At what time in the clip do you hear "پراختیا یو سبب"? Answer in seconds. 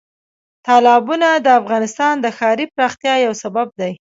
2.73-3.67